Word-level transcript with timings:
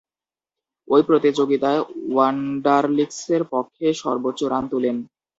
ঐ 0.87 0.97
প্রতিযোগিতায় 1.01 1.81
ওয়ান্ডারলিক্সের 2.09 3.41
পক্ষে 3.53 3.87
সর্বোচ্চ 4.01 4.39
রান 4.43 4.63
তুলেন। 4.67 4.95